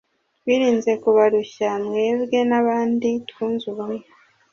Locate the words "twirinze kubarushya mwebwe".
0.39-2.39